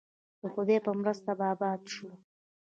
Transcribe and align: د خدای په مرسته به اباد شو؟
د 0.41 0.41
خدای 0.53 0.79
په 0.85 0.91
مرسته 0.99 1.31
به 1.39 1.45
اباد 1.53 1.81
شو؟ 1.93 2.09